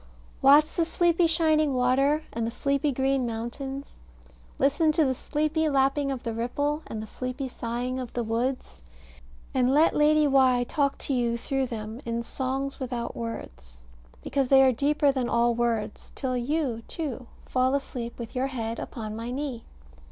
[0.41, 3.93] Watch the sleepy shining water, and the sleepy green mountains.
[4.57, 8.81] Listen to the sleepy lapping of the ripple, and the sleepy sighing of the woods,
[9.53, 13.83] and let Lady Why talk to you through them in "songs without words,"
[14.23, 18.79] because they are deeper than all words, till you, too, fall asleep with your head
[18.79, 19.65] upon my knee.